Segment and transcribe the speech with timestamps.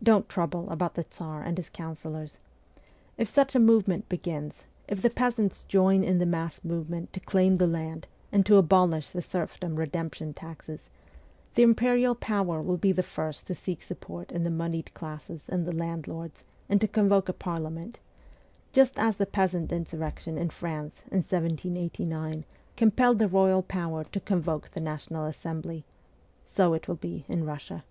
[0.00, 2.38] 'Don't trouble about the Tsar and his counsellors.
[3.18, 7.56] If such a movement begins, if the peasants join in the mass movement to claim
[7.56, 10.90] the land and to abolish the serfdom redemption taxes,
[11.56, 15.66] the imperial power will be the first to seek support in the moneyed classes and
[15.66, 17.98] the landlords and to convoke a Parliament
[18.72, 22.44] just as the peasant insurrection in France in 1789
[22.76, 25.84] compelled the royal power to convoke the National Assembly;
[26.46, 27.82] so it will be in Russia.'